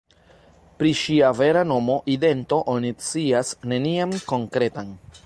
[0.79, 4.95] Pri ŝia vera nomo, idento oni scias nenian konkretan.